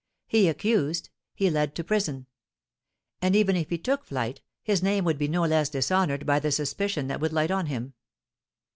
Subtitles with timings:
[0.25, 1.11] He accused!
[1.35, 2.25] He led to prison!
[3.21, 6.51] And, even if he took flight, his name would be no less dishonoured by the
[6.51, 7.93] suspicion that would light on him.